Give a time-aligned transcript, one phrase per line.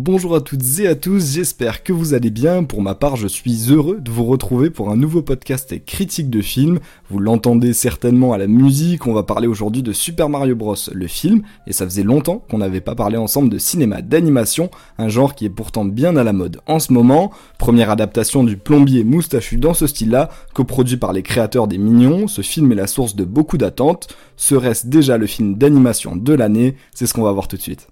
[0.00, 2.64] Bonjour à toutes et à tous, j'espère que vous allez bien.
[2.64, 6.40] Pour ma part, je suis heureux de vous retrouver pour un nouveau podcast critique de
[6.40, 6.80] film.
[7.10, 11.06] Vous l'entendez certainement à la musique, on va parler aujourd'hui de Super Mario Bros, le
[11.06, 15.34] film, et ça faisait longtemps qu'on n'avait pas parlé ensemble de cinéma d'animation, un genre
[15.34, 17.30] qui est pourtant bien à la mode en ce moment.
[17.58, 22.40] Première adaptation du plombier moustachu dans ce style-là, coproduit par les créateurs des Mignons, ce
[22.40, 24.08] film est la source de beaucoup d'attentes.
[24.38, 27.91] Serait-ce déjà le film d'animation de l'année C'est ce qu'on va voir tout de suite.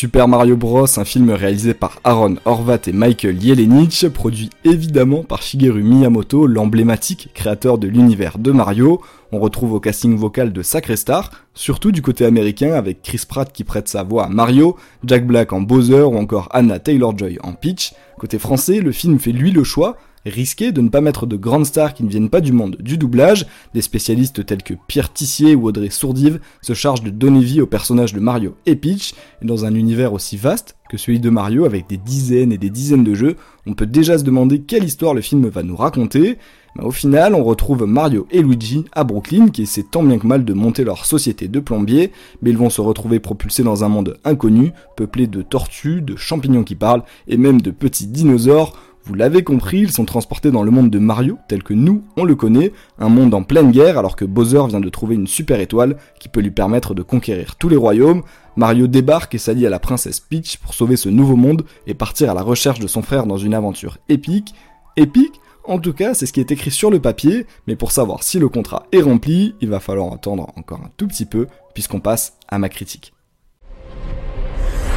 [0.00, 5.42] Super Mario Bros, un film réalisé par Aaron Horvat et Michael Jelenic, produit évidemment par
[5.42, 9.02] Shigeru Miyamoto, l'emblématique créateur de l'univers de Mario.
[9.30, 13.52] On retrouve au casting vocal de sacré stars, surtout du côté américain avec Chris Pratt
[13.52, 17.52] qui prête sa voix à Mario, Jack Black en Bowser ou encore Anna Taylor-Joy en
[17.52, 17.92] Peach.
[18.18, 21.66] Côté français, le film fait lui le choix risqué de ne pas mettre de grandes
[21.66, 23.46] stars qui ne viennent pas du monde du doublage.
[23.74, 27.66] Des spécialistes tels que Pierre Tissier ou Audrey Sourdive se chargent de donner vie aux
[27.66, 31.64] personnages de Mario et Peach, et dans un univers aussi vaste que celui de Mario
[31.64, 35.14] avec des dizaines et des dizaines de jeux, on peut déjà se demander quelle histoire
[35.14, 36.36] le film va nous raconter.
[36.76, 40.26] Mais au final, on retrouve Mario et Luigi à Brooklyn qui essaient tant bien que
[40.26, 43.88] mal de monter leur société de plombiers, mais ils vont se retrouver propulsés dans un
[43.88, 48.76] monde inconnu, peuplé de tortues, de champignons qui parlent et même de petits dinosaures
[49.10, 52.22] vous l'avez compris, ils sont transportés dans le monde de Mario, tel que nous, on
[52.22, 55.58] le connaît, un monde en pleine guerre alors que Bowser vient de trouver une super
[55.58, 58.22] étoile qui peut lui permettre de conquérir tous les royaumes.
[58.54, 62.30] Mario débarque et s'allie à la princesse Peach pour sauver ce nouveau monde et partir
[62.30, 64.54] à la recherche de son frère dans une aventure épique.
[64.96, 65.40] Épique?
[65.64, 68.38] En tout cas, c'est ce qui est écrit sur le papier, mais pour savoir si
[68.38, 72.34] le contrat est rempli, il va falloir attendre encore un tout petit peu, puisqu'on passe
[72.46, 73.12] à ma critique.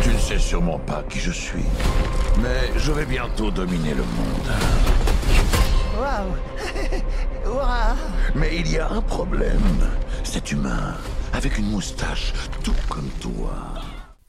[0.03, 1.63] Tu ne sais sûrement pas qui je suis.
[2.41, 4.49] Mais je vais bientôt dominer le monde.
[5.97, 6.35] Waouh
[8.35, 9.89] Mais il y a un problème.
[10.23, 10.95] C'est humain,
[11.31, 12.33] avec une moustache,
[12.63, 13.55] tout comme toi.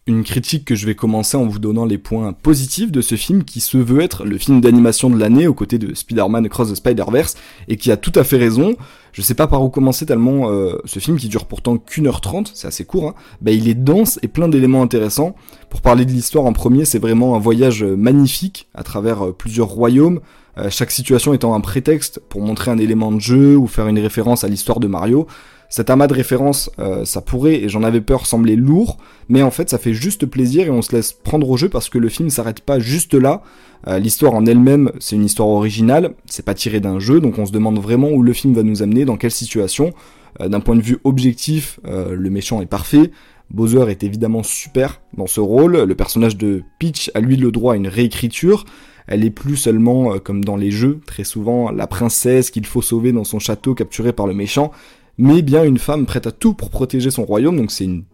[0.07, 3.43] Une critique que je vais commencer en vous donnant les points positifs de ce film
[3.43, 6.75] qui se veut être le film d'animation de l'année aux côtés de Spider-Man Across the
[6.75, 7.37] Spider-Verse
[7.69, 8.77] et qui a tout à fait raison.
[9.13, 12.21] Je sais pas par où commencer tellement euh, ce film qui dure pourtant qu'une heure
[12.21, 15.37] trente, c'est assez court, hein, bah, il est dense et plein d'éléments intéressants.
[15.71, 19.69] Pour parler de l'histoire en premier, c'est vraiment un voyage magnifique à travers euh, plusieurs
[19.69, 20.21] royaumes,
[20.59, 23.99] euh, chaque situation étant un prétexte pour montrer un élément de jeu ou faire une
[23.99, 25.27] référence à l'histoire de Mario.
[25.69, 28.99] Cet amas de références, euh, ça pourrait, et j'en avais peur, sembler lourd,
[29.29, 31.89] mais en fait ça fait juste plaisir et on se laisse prendre au jeu parce
[31.89, 33.43] que le film s'arrête pas juste là.
[33.89, 37.47] Euh, l'histoire en elle-même, c'est une histoire originale, c'est pas tiré d'un jeu, donc on
[37.47, 39.93] se demande vraiment où le film va nous amener, dans quelle situation.
[40.41, 43.11] Euh, d'un point de vue objectif, le méchant est parfait.
[43.51, 45.77] Bowser est évidemment super dans ce rôle.
[45.77, 48.65] Le personnage de Peach a lui le droit à une réécriture.
[49.07, 53.13] Elle est plus seulement, comme dans les jeux, très souvent, la princesse qu'il faut sauver
[53.13, 54.73] dans son château capturé par le méchant
[55.19, 58.05] mais bien une femme prête à tout pour protéger son royaume, donc c'est une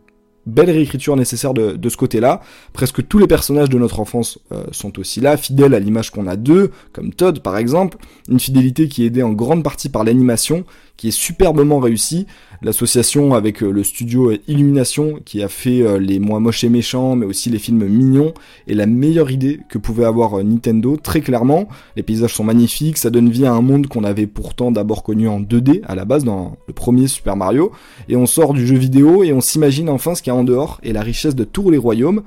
[0.46, 2.40] belle réécriture nécessaire de, ce côté-là.
[2.72, 6.26] Presque tous les personnages de notre enfance euh, sont aussi là, fidèles à l'image qu'on
[6.26, 10.04] a d'eux, comme Todd par exemple, une fidélité qui est aidée en grande partie par
[10.04, 10.64] l'animation,
[11.00, 12.26] qui est superbement réussie,
[12.60, 17.16] l'association avec euh, le studio Illumination qui a fait euh, les moins moches et méchants,
[17.16, 18.34] mais aussi les films mignons,
[18.68, 21.68] est la meilleure idée que pouvait avoir Nintendo, très clairement.
[21.96, 25.26] Les paysages sont magnifiques, ça donne vie à un monde qu'on avait pourtant d'abord connu
[25.26, 27.72] en 2D à la base dans le premier Super Mario,
[28.10, 30.44] et on sort du jeu vidéo et on s'imagine enfin ce qu'il y a en
[30.44, 32.24] dehors et la richesse de tous les royaumes.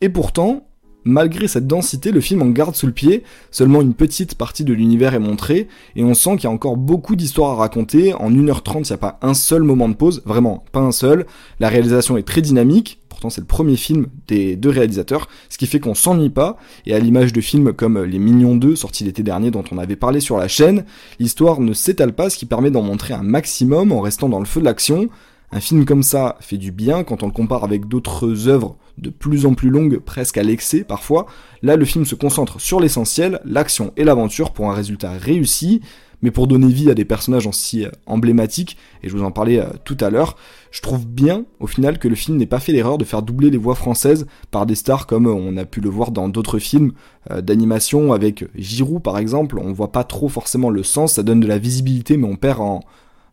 [0.00, 0.62] Et pourtant,
[1.04, 4.72] Malgré cette densité, le film en garde sous le pied, seulement une petite partie de
[4.72, 8.30] l'univers est montrée, et on sent qu'il y a encore beaucoup d'histoires à raconter, en
[8.30, 11.26] 1h30 il n'y a pas un seul moment de pause, vraiment pas un seul,
[11.58, 15.66] la réalisation est très dynamique, pourtant c'est le premier film des deux réalisateurs, ce qui
[15.66, 16.56] fait qu'on s'ennuie pas,
[16.86, 19.96] et à l'image de films comme Les Mignons 2, sorti l'été dernier dont on avait
[19.96, 20.84] parlé sur la chaîne,
[21.18, 24.44] l'histoire ne s'étale pas, ce qui permet d'en montrer un maximum en restant dans le
[24.44, 25.08] feu de l'action,
[25.52, 29.10] un film comme ça fait du bien quand on le compare avec d'autres œuvres de
[29.10, 31.26] plus en plus longues, presque à l'excès parfois.
[31.62, 35.82] Là, le film se concentre sur l'essentiel, l'action et l'aventure pour un résultat réussi,
[36.22, 39.58] mais pour donner vie à des personnages aussi euh, emblématiques, et je vous en parlais
[39.58, 40.36] euh, tout à l'heure,
[40.70, 43.50] je trouve bien au final que le film n'ait pas fait l'erreur de faire doubler
[43.50, 46.92] les voix françaises par des stars comme on a pu le voir dans d'autres films
[47.30, 51.40] euh, d'animation avec Giroud par exemple, on voit pas trop forcément le sens, ça donne
[51.40, 52.80] de la visibilité mais on perd en,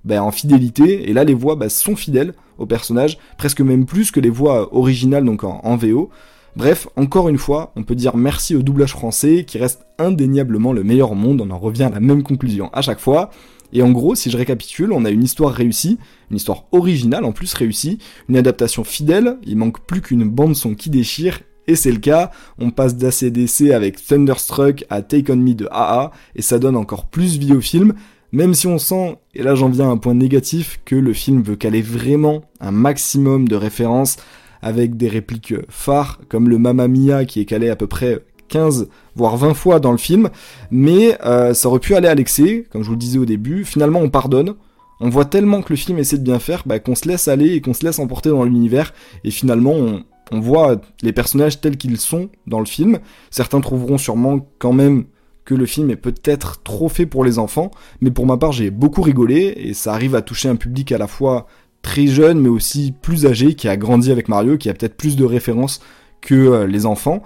[0.05, 4.11] ben, en fidélité, et là les voix ben, sont fidèles au personnage, presque même plus
[4.11, 6.09] que les voix originales donc en, VO.
[6.55, 10.83] Bref, encore une fois, on peut dire merci au doublage français qui reste indéniablement le
[10.83, 13.29] meilleur au monde, on en revient à la même conclusion à chaque fois.
[13.71, 15.99] Et en gros, si je récapitule, on a une histoire réussie,
[16.31, 20.73] une histoire originale en plus réussie, une adaptation fidèle, il manque plus qu'une bande son
[20.73, 25.53] qui déchire, et c'est le cas, on passe d'ACDC avec Thunderstruck à Take On Me
[25.53, 27.93] de AA, et ça donne encore plus vie au film,
[28.31, 31.41] même si on sent, et là j'en viens à un point négatif, que le film
[31.41, 34.17] veut caler vraiment un maximum de références
[34.61, 38.87] avec des répliques phares, comme le Mamma Mia qui est calé à peu près 15
[39.15, 40.29] voire 20 fois dans le film,
[40.71, 43.65] mais euh, ça aurait pu aller à l'excès, comme je vous le disais au début,
[43.65, 44.55] finalement on pardonne,
[44.99, 47.53] on voit tellement que le film essaie de bien faire, bah, qu'on se laisse aller
[47.53, 48.93] et qu'on se laisse emporter dans l'univers,
[49.23, 52.99] et finalement on, on voit les personnages tels qu'ils sont dans le film,
[53.31, 55.05] certains trouveront sûrement quand même
[55.49, 58.69] que le film est peut-être trop fait pour les enfants, mais pour ma part j'ai
[58.69, 61.47] beaucoup rigolé, et ça arrive à toucher un public à la fois
[61.81, 65.15] très jeune mais aussi plus âgé, qui a grandi avec Mario, qui a peut-être plus
[65.15, 65.81] de références
[66.21, 67.23] que euh, les enfants.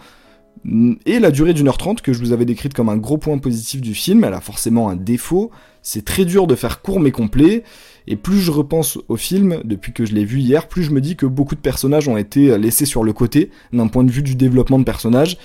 [1.05, 3.37] Et la durée d'une heure trente que je vous avais décrite comme un gros point
[3.39, 5.51] positif du film, elle a forcément un défaut.
[5.83, 7.63] C'est très dur de faire court mais complet.
[8.07, 10.99] Et plus je repense au film depuis que je l'ai vu hier, plus je me
[10.99, 14.23] dis que beaucoup de personnages ont été laissés sur le côté d'un point de vue
[14.23, 15.37] du développement de personnages.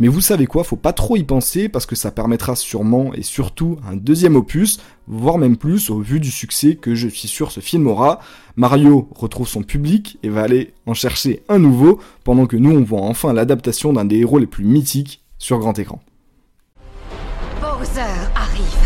[0.00, 3.22] Mais vous savez quoi, faut pas trop y penser parce que ça permettra sûrement et
[3.22, 7.52] surtout un deuxième opus, voire même plus au vu du succès que je suis sûr
[7.52, 8.20] ce film aura.
[8.56, 12.82] Mario retrouve son public et va aller en chercher un nouveau pendant que nous on
[12.82, 16.00] voit enfin l'adaptation d'un des héros les plus mythiques sur grand écran.
[17.60, 18.00] Bowser
[18.34, 18.83] arrive.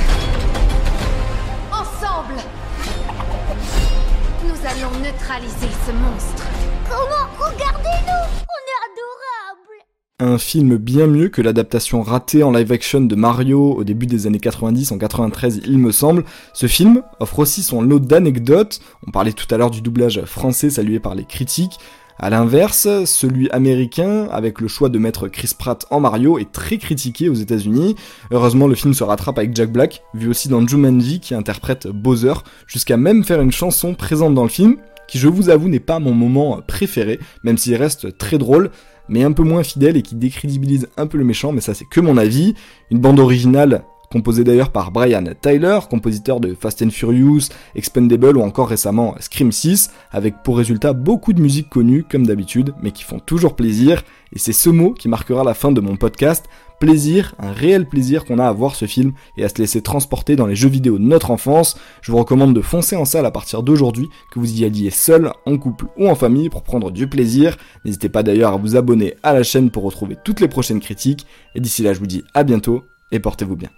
[4.78, 6.44] Allons neutraliser ce monstre.
[6.88, 8.28] Comment Regardez-nous?
[8.42, 9.84] On est adorables
[10.20, 14.26] un film bien mieux que l'adaptation ratée en live action de Mario au début des
[14.26, 16.25] années 90, en 93 il me semble.
[16.52, 20.70] Ce film offre aussi son lot d'anecdotes, on parlait tout à l'heure du doublage français
[20.70, 21.78] salué par les critiques,
[22.18, 26.78] à l'inverse, celui américain, avec le choix de mettre Chris Pratt en Mario, est très
[26.78, 27.94] critiqué aux États-Unis.
[28.30, 32.34] Heureusement, le film se rattrape avec Jack Black, vu aussi dans Jumanji, qui interprète Bowser,
[32.66, 34.76] jusqu'à même faire une chanson présente dans le film,
[35.06, 38.70] qui je vous avoue n'est pas mon moment préféré, même s'il reste très drôle
[39.08, 41.86] mais un peu moins fidèle et qui décrédibilise un peu le méchant, mais ça c'est
[41.86, 42.54] que mon avis.
[42.90, 48.43] Une bande originale composée d'ailleurs par Brian Tyler, compositeur de Fast and Furious, Expendable ou
[48.43, 53.02] encore récemment Scream 6, avec pour résultat beaucoup de musiques connues comme d'habitude, mais qui
[53.02, 54.02] font toujours plaisir,
[54.32, 56.46] et c'est ce mot qui marquera la fin de mon podcast,
[56.78, 60.37] plaisir, un réel plaisir qu'on a à voir ce film et à se laisser transporter
[60.37, 61.78] dans les jeux vidéo de notre enfance.
[62.02, 65.32] Je vous recommande de foncer en salle à partir d'aujourd'hui, que vous y alliez seul,
[65.46, 67.56] en couple ou en famille pour prendre du plaisir.
[67.84, 71.26] N'hésitez pas d'ailleurs à vous abonner à la chaîne pour retrouver toutes les prochaines critiques.
[71.54, 73.70] Et d'ici là, je vous dis à bientôt et portez-vous bien.